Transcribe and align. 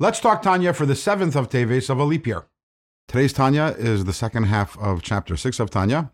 Let's 0.00 0.18
talk 0.18 0.42
Tanya 0.42 0.72
for 0.72 0.86
the 0.86 0.96
seventh 0.96 1.36
of 1.36 1.50
Teves 1.50 1.88
of 1.88 2.00
a 2.00 2.04
leap 2.04 2.26
year. 2.26 2.46
Today's 3.06 3.32
Tanya 3.32 3.76
is 3.78 4.04
the 4.04 4.12
second 4.12 4.44
half 4.44 4.76
of 4.76 5.02
chapter 5.02 5.36
six 5.36 5.60
of 5.60 5.70
Tanya. 5.70 6.10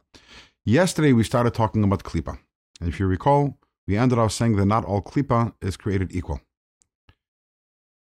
Yesterday 0.67 1.15
we 1.15 1.25
started 1.25 1.55
talking 1.55 1.83
about 1.83 2.03
klipa, 2.03 2.39
and 2.79 2.91
if 2.91 3.01
you 3.01 3.07
recall, 3.07 3.57
we 3.89 3.97
ended 3.97 4.19
off 4.19 4.33
saying 4.33 4.57
that 4.57 4.67
not 4.67 4.85
all 4.85 5.01
klipa 5.01 5.55
is 5.63 5.79
created 5.79 6.15
equal. 6.15 6.43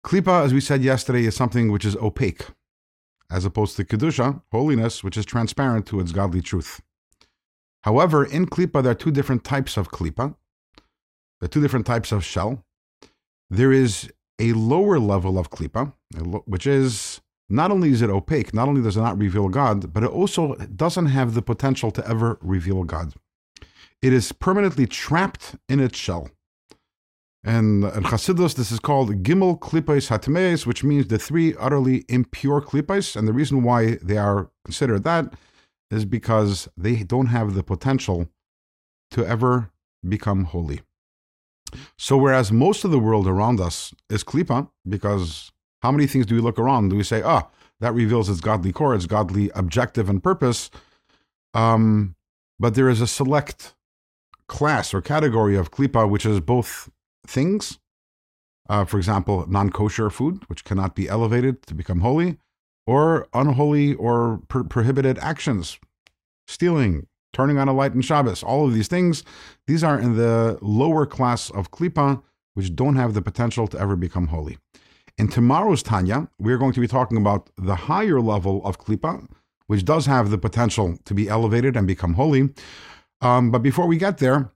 Klipa, 0.04 0.44
as 0.44 0.52
we 0.52 0.60
said 0.60 0.82
yesterday, 0.82 1.24
is 1.24 1.34
something 1.34 1.72
which 1.72 1.86
is 1.86 1.96
opaque, 1.96 2.48
as 3.30 3.46
opposed 3.46 3.74
to 3.78 3.84
kedusha, 3.84 4.42
holiness, 4.52 5.02
which 5.02 5.16
is 5.16 5.24
transparent 5.24 5.86
to 5.86 6.00
its 6.00 6.12
godly 6.12 6.42
truth. 6.42 6.82
However, 7.84 8.26
in 8.26 8.44
klipa 8.44 8.82
there 8.82 8.92
are 8.92 8.94
two 8.94 9.10
different 9.10 9.42
types 9.42 9.78
of 9.78 9.90
klipa. 9.90 10.36
Are 11.40 11.48
two 11.48 11.62
different 11.62 11.86
types 11.86 12.12
of 12.12 12.26
shell. 12.26 12.62
There 13.48 13.72
is 13.72 14.12
a 14.42 14.52
lower 14.54 14.98
level 14.98 15.38
of 15.38 15.50
klipa, 15.50 15.92
which 16.46 16.66
is 16.66 17.20
not 17.48 17.70
only 17.70 17.90
is 17.90 18.02
it 18.02 18.10
opaque, 18.10 18.52
not 18.52 18.68
only 18.68 18.82
does 18.82 18.96
it 18.96 19.00
not 19.00 19.18
reveal 19.18 19.48
God, 19.48 19.92
but 19.92 20.02
it 20.02 20.10
also 20.10 20.54
doesn't 20.84 21.06
have 21.06 21.34
the 21.34 21.42
potential 21.42 21.90
to 21.92 22.06
ever 22.08 22.38
reveal 22.40 22.82
God. 22.84 23.14
It 24.00 24.12
is 24.12 24.32
permanently 24.32 24.86
trapped 24.86 25.54
in 25.68 25.78
its 25.78 25.96
shell. 25.96 26.30
And 27.44 27.84
in 27.84 28.02
Chassidus, 28.04 28.54
this 28.54 28.72
is 28.72 28.80
called 28.80 29.22
Gimel 29.22 29.58
Klipais 29.58 30.08
Hatmeis, 30.08 30.66
which 30.66 30.82
means 30.84 31.06
the 31.06 31.18
three 31.18 31.54
utterly 31.56 32.04
impure 32.08 32.60
Klipais. 32.60 33.16
And 33.16 33.28
the 33.28 33.32
reason 33.32 33.62
why 33.62 33.98
they 34.02 34.16
are 34.16 34.50
considered 34.64 35.04
that 35.04 35.34
is 35.90 36.04
because 36.04 36.68
they 36.76 37.02
don't 37.02 37.26
have 37.26 37.54
the 37.54 37.62
potential 37.62 38.28
to 39.10 39.26
ever 39.26 39.70
become 40.08 40.44
holy. 40.44 40.80
So, 41.98 42.16
whereas 42.16 42.52
most 42.52 42.84
of 42.84 42.90
the 42.90 42.98
world 42.98 43.26
around 43.26 43.60
us 43.60 43.94
is 44.10 44.24
klipa, 44.24 44.68
because 44.88 45.52
how 45.82 45.90
many 45.92 46.06
things 46.06 46.26
do 46.26 46.34
we 46.34 46.40
look 46.40 46.58
around? 46.58 46.90
Do 46.90 46.96
we 46.96 47.02
say, 47.02 47.22
ah, 47.22 47.48
that 47.80 47.94
reveals 47.94 48.28
its 48.28 48.40
godly 48.40 48.72
core, 48.72 48.94
its 48.94 49.06
godly 49.06 49.50
objective 49.54 50.08
and 50.08 50.22
purpose? 50.22 50.70
Um, 51.54 52.14
but 52.58 52.74
there 52.74 52.88
is 52.88 53.00
a 53.00 53.06
select 53.06 53.74
class 54.46 54.94
or 54.94 55.00
category 55.00 55.56
of 55.56 55.70
klipa, 55.70 56.08
which 56.08 56.26
is 56.26 56.40
both 56.40 56.90
things. 57.26 57.78
Uh, 58.68 58.84
for 58.84 58.98
example, 58.98 59.44
non 59.48 59.70
kosher 59.70 60.10
food, 60.10 60.44
which 60.48 60.64
cannot 60.64 60.94
be 60.94 61.08
elevated 61.08 61.62
to 61.66 61.74
become 61.74 62.00
holy, 62.00 62.38
or 62.86 63.28
unholy 63.34 63.94
or 63.94 64.40
pro- 64.48 64.64
prohibited 64.64 65.18
actions, 65.18 65.78
stealing, 66.46 67.06
turning 67.32 67.58
on 67.58 67.68
a 67.68 67.72
light 67.72 67.94
in 67.94 68.02
Shabbos, 68.02 68.42
all 68.42 68.66
of 68.66 68.74
these 68.74 68.88
things, 68.88 69.24
these 69.66 69.82
are 69.82 69.98
in 69.98 70.16
the 70.16 70.58
lower 70.60 71.06
class 71.06 71.50
of 71.50 71.70
klipa, 71.70 72.22
which 72.54 72.74
don't 72.74 72.96
have 72.96 73.14
the 73.14 73.22
potential 73.22 73.66
to 73.68 73.78
ever 73.78 73.96
become 73.96 74.28
holy. 74.28 74.58
In 75.18 75.28
tomorrow's 75.28 75.82
Tanya, 75.82 76.28
we're 76.38 76.58
going 76.58 76.72
to 76.72 76.80
be 76.80 76.86
talking 76.86 77.16
about 77.16 77.50
the 77.56 77.74
higher 77.74 78.20
level 78.20 78.64
of 78.64 78.78
klipa, 78.78 79.26
which 79.66 79.84
does 79.84 80.06
have 80.06 80.30
the 80.30 80.38
potential 80.38 80.98
to 81.04 81.14
be 81.14 81.28
elevated 81.28 81.76
and 81.76 81.86
become 81.86 82.14
holy. 82.14 82.50
Um, 83.20 83.50
but 83.50 83.62
before 83.62 83.86
we 83.86 83.96
get 83.96 84.18
there, 84.18 84.50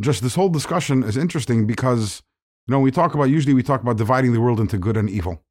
just 0.00 0.22
this 0.22 0.34
whole 0.34 0.48
discussion 0.48 1.02
is 1.02 1.16
interesting 1.16 1.66
because 1.66 2.22
you 2.66 2.72
know 2.72 2.80
we 2.80 2.90
talk 2.90 3.14
about 3.14 3.24
usually 3.24 3.54
we 3.54 3.62
talk 3.62 3.82
about 3.82 3.96
dividing 3.98 4.32
the 4.32 4.40
world 4.40 4.60
into 4.60 4.78
good 4.78 4.96
and 4.96 5.10
evil. 5.10 5.42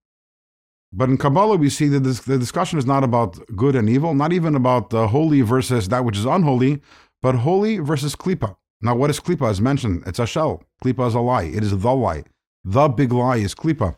But 0.92 1.10
in 1.10 1.18
Kabbalah, 1.18 1.58
we 1.58 1.70
see 1.70 1.88
that 1.90 2.00
this, 2.00 2.22
the 2.22 2.38
discussion 2.38 2.80
is 2.80 2.86
not 2.86 3.04
about 3.04 3.38
good 3.56 3.76
and 3.76 3.90
evil, 3.90 4.14
not 4.14 4.34
even 4.34 4.56
about 4.56 4.90
the 4.90 5.08
holy 5.08 5.42
versus 5.42 5.88
that 5.90 6.04
which 6.04 6.18
is 6.18 6.26
unholy, 6.26 6.82
but 7.22 7.36
holy 7.36 7.78
versus 7.78 8.16
klipa. 8.16 8.56
Now, 8.82 8.96
what 8.96 9.10
is 9.10 9.20
klipa? 9.20 9.50
As 9.50 9.62
mentioned, 9.62 10.04
it's 10.08 10.20
a 10.20 10.26
shell. 10.26 10.64
Klipa 10.84 11.08
is 11.08 11.14
a 11.14 11.20
lie. 11.20 11.44
It 11.44 11.64
is 11.64 11.78
the 11.78 11.94
lie. 11.94 12.24
The 12.64 12.88
big 12.88 13.12
lie 13.12 13.38
is 13.38 13.54
klipa. 13.54 13.96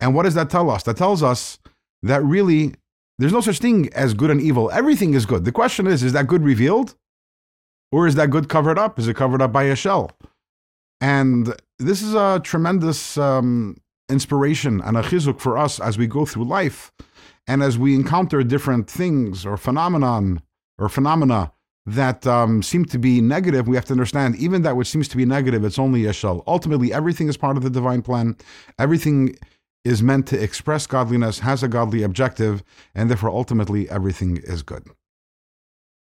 And 0.00 0.14
what 0.14 0.24
does 0.24 0.34
that 0.34 0.50
tell 0.50 0.70
us? 0.70 0.82
That 0.84 0.96
tells 0.96 1.22
us 1.22 1.58
that 2.02 2.22
really 2.24 2.74
there's 3.18 3.32
no 3.32 3.40
such 3.40 3.58
thing 3.58 3.92
as 3.94 4.14
good 4.14 4.30
and 4.30 4.40
evil. 4.40 4.70
Everything 4.70 5.14
is 5.14 5.26
good. 5.26 5.44
The 5.44 5.52
question 5.52 5.86
is, 5.86 6.02
is 6.02 6.12
that 6.12 6.26
good 6.26 6.42
revealed? 6.42 6.94
Or 7.90 8.06
is 8.06 8.14
that 8.16 8.30
good 8.30 8.48
covered 8.48 8.78
up? 8.78 8.98
Is 8.98 9.08
it 9.08 9.16
covered 9.16 9.42
up 9.42 9.52
by 9.52 9.64
a 9.64 9.76
shell? 9.76 10.12
And 11.00 11.54
this 11.78 12.02
is 12.02 12.14
a 12.14 12.40
tremendous 12.44 13.16
um, 13.16 13.76
inspiration 14.08 14.80
and 14.80 14.96
a 14.96 15.02
chizuk 15.02 15.40
for 15.40 15.58
us 15.58 15.80
as 15.80 15.98
we 15.98 16.06
go 16.06 16.24
through 16.24 16.44
life 16.44 16.92
and 17.46 17.62
as 17.62 17.78
we 17.78 17.94
encounter 17.94 18.42
different 18.42 18.88
things 18.88 19.44
or 19.44 19.56
phenomenon 19.56 20.42
or 20.78 20.88
phenomena 20.88 21.52
that 21.86 22.26
um, 22.26 22.62
seem 22.62 22.84
to 22.84 22.98
be 22.98 23.20
negative, 23.20 23.66
we 23.66 23.74
have 23.74 23.86
to 23.86 23.92
understand 23.92 24.36
even 24.36 24.62
that 24.62 24.76
which 24.76 24.88
seems 24.88 25.08
to 25.08 25.16
be 25.16 25.24
negative, 25.24 25.64
it's 25.64 25.78
only 25.78 26.04
a 26.04 26.12
shell. 26.12 26.44
Ultimately, 26.46 26.92
everything 26.92 27.28
is 27.28 27.36
part 27.38 27.56
of 27.56 27.62
the 27.62 27.70
divine 27.70 28.02
plan. 28.02 28.36
Everything 28.78 29.34
is 29.84 30.02
meant 30.02 30.26
to 30.28 30.42
express 30.42 30.86
godliness, 30.86 31.38
has 31.38 31.62
a 31.62 31.68
godly 31.68 32.02
objective, 32.02 32.62
and 32.94 33.08
therefore 33.08 33.30
ultimately 33.30 33.88
everything 33.88 34.36
is 34.44 34.62
good. 34.62 34.84